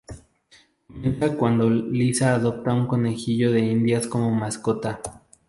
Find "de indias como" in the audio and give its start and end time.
3.51-4.31